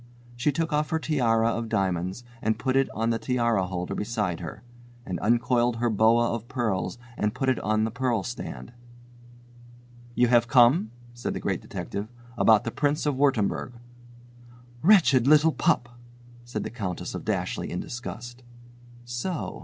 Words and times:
She 0.35 0.51
took 0.51 0.73
off 0.73 0.89
her 0.89 0.97
tiara 0.97 1.49
of 1.49 1.69
diamonds 1.69 2.23
and 2.41 2.57
put 2.57 2.75
it 2.75 2.89
on 2.89 3.11
the 3.11 3.19
tiara 3.19 3.67
holder 3.67 3.93
beside 3.93 4.39
her 4.39 4.63
and 5.05 5.19
uncoiled 5.19 5.75
her 5.75 5.91
boa 5.91 6.33
of 6.33 6.47
pearls 6.47 6.97
and 7.17 7.35
put 7.35 7.49
it 7.49 7.59
on 7.59 7.83
the 7.83 7.91
pearl 7.91 8.23
stand. 8.23 8.73
"You 10.15 10.27
have 10.29 10.47
come," 10.47 10.89
said 11.13 11.35
the 11.35 11.39
Great 11.39 11.61
Detective, 11.61 12.07
"about 12.35 12.63
the 12.63 12.71
Prince 12.71 13.05
of 13.05 13.13
Wurttemberg." 13.13 13.73
"Wretched 14.81 15.27
little 15.27 15.51
pup!" 15.51 15.87
said 16.45 16.63
the 16.63 16.71
Countess 16.71 17.13
of 17.13 17.23
Dashleigh 17.23 17.69
in 17.69 17.79
disgust. 17.79 18.41
So! 19.05 19.59